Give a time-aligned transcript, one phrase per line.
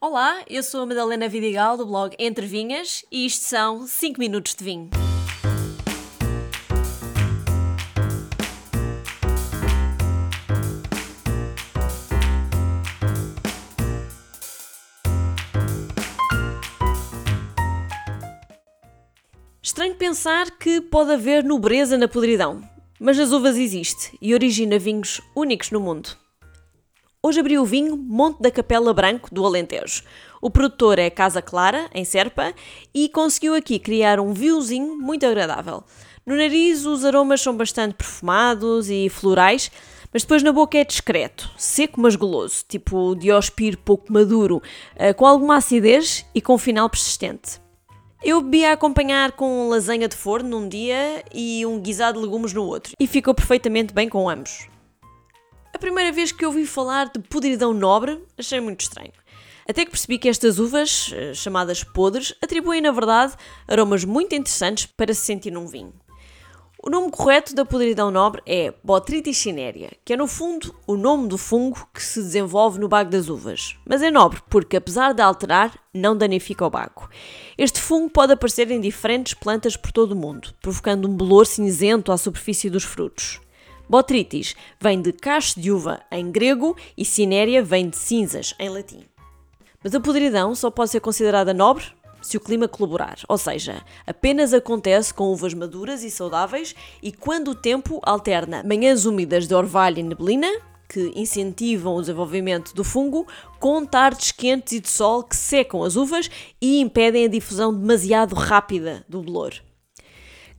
[0.00, 4.54] Olá, eu sou a Madalena Vidigal do blog Entre Vinhas e isto são 5 minutos
[4.54, 4.90] de vinho.
[19.60, 22.62] Estranho pensar que pode haver nobreza na podridão,
[23.00, 26.27] mas as uvas existe e origina vinhos únicos no mundo.
[27.28, 30.02] Hoje abriu o vinho Monte da Capela Branco, do Alentejo.
[30.40, 32.54] O produtor é Casa Clara, em Serpa,
[32.94, 35.84] e conseguiu aqui criar um vinhozinho muito agradável.
[36.24, 39.70] No nariz, os aromas são bastante perfumados e florais,
[40.10, 44.62] mas depois na boca é discreto, seco mas goloso, tipo diospir pouco maduro,
[44.96, 47.60] eh, com alguma acidez e com um final persistente.
[48.24, 52.54] Eu bebi a acompanhar com lasanha de forno num dia e um guisado de legumes
[52.54, 54.66] no outro, e ficou perfeitamente bem com ambos.
[55.78, 59.12] A primeira vez que ouvi falar de podridão nobre, achei muito estranho.
[59.66, 63.34] Até que percebi que estas uvas, eh, chamadas podres, atribuem na verdade
[63.68, 65.94] aromas muito interessantes para se sentir num vinho.
[66.82, 71.28] O nome correto da podridão nobre é Botrytis cinerea, que é no fundo o nome
[71.28, 73.76] do fungo que se desenvolve no bago das uvas.
[73.86, 77.08] Mas é nobre porque, apesar de alterar, não danifica o bago.
[77.56, 82.10] Este fungo pode aparecer em diferentes plantas por todo o mundo, provocando um bolor cinzento
[82.10, 83.40] à superfície dos frutos.
[83.88, 89.04] Botrytis vem de cacho de uva em grego e cinérea vem de cinzas em latim.
[89.82, 91.84] Mas a podridão só pode ser considerada nobre
[92.20, 97.52] se o clima colaborar, ou seja, apenas acontece com uvas maduras e saudáveis e quando
[97.52, 100.48] o tempo alterna manhãs úmidas de orvalho e neblina,
[100.88, 103.26] que incentivam o desenvolvimento do fungo,
[103.60, 108.34] com tardes quentes e de sol que secam as uvas e impedem a difusão demasiado
[108.34, 109.54] rápida do bolor.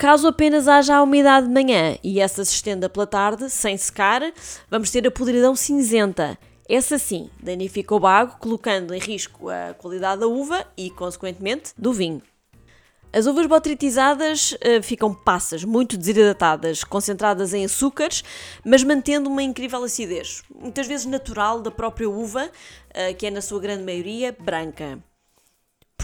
[0.00, 4.22] Caso apenas haja a umidade de manhã e essa se estenda pela tarde, sem secar,
[4.70, 6.38] vamos ter a podridão cinzenta.
[6.66, 11.92] Essa sim danifica o bago, colocando em risco a qualidade da uva e, consequentemente, do
[11.92, 12.22] vinho.
[13.12, 18.24] As uvas botritizadas uh, ficam passas, muito desidratadas, concentradas em açúcares,
[18.64, 23.42] mas mantendo uma incrível acidez, muitas vezes natural da própria uva, uh, que é na
[23.42, 24.98] sua grande maioria branca.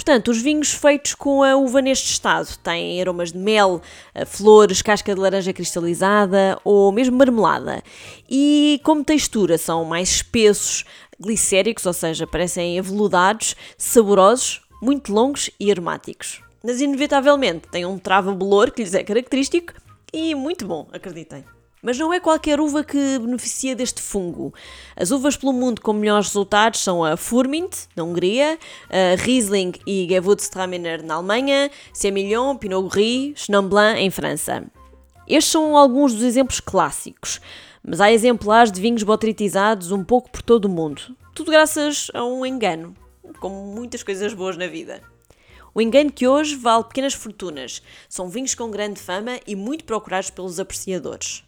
[0.06, 3.82] Portanto, os vinhos feitos com a uva neste estado têm aromas de mel,
[4.14, 7.82] eh, flores, casca de laranja cristalizada ou mesmo marmelada.
[8.30, 10.84] E como textura são mais espessos,
[11.20, 16.40] glicéricos, ou seja, parecem aveludados, saborosos, muito longos e aromáticos.
[16.62, 19.72] Mas inevitavelmente têm um trava-bolor que lhes é característico
[20.12, 21.44] e muito bom, acreditem.
[21.86, 24.52] Mas não é qualquer uva que beneficia deste fungo.
[24.96, 28.58] As uvas pelo mundo com melhores resultados são a Furmint, na Hungria,
[28.90, 34.64] a Riesling e Gewürztraminer na Alemanha, Semillon, Pinot Gris, Chenin Blanc em França.
[35.28, 37.40] Estes são alguns dos exemplos clássicos,
[37.84, 41.16] mas há exemplares de vinhos botritizados um pouco por todo o mundo.
[41.36, 42.94] Tudo graças a um engano,
[43.38, 45.00] como muitas coisas boas na vida.
[45.72, 47.80] O engano que hoje vale pequenas fortunas.
[48.08, 51.45] São vinhos com grande fama e muito procurados pelos apreciadores.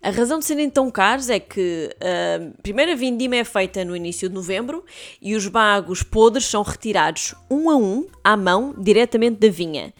[0.00, 4.28] A razão de serem tão caros é que a primeira vindima é feita no início
[4.28, 4.84] de novembro
[5.20, 9.92] e os bagos podres são retirados um a um, à mão, diretamente da vinha.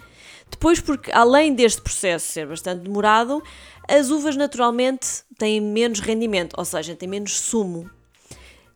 [0.48, 3.42] Depois, porque além deste processo ser bastante demorado,
[3.88, 7.90] as uvas naturalmente têm menos rendimento, ou seja, têm menos sumo.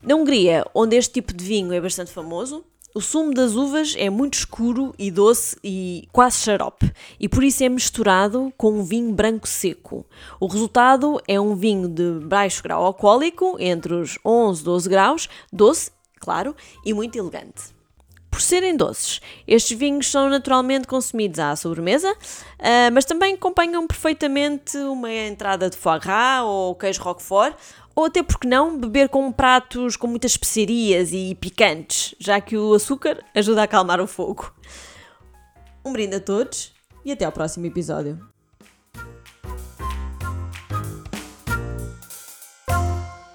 [0.02, 4.10] Na Hungria, onde este tipo de vinho é bastante famoso, o sumo das uvas é
[4.10, 9.12] muito escuro e doce e quase xarope, e por isso é misturado com um vinho
[9.12, 10.04] branco seco.
[10.38, 15.28] O resultado é um vinho de baixo grau alcoólico, entre os 11 e 12 graus,
[15.50, 16.54] doce, claro,
[16.84, 17.81] e muito elegante.
[18.32, 22.16] Por serem doces, estes vinhos são naturalmente consumidos à sobremesa,
[22.58, 27.54] ah, mas também acompanham perfeitamente uma entrada de foie gras ou queijo roquefort
[27.94, 32.72] ou até porque não beber com pratos com muitas especiarias e picantes, já que o
[32.72, 34.50] açúcar ajuda a acalmar o fogo.
[35.84, 36.72] Um brinde a todos
[37.04, 38.31] e até ao próximo episódio.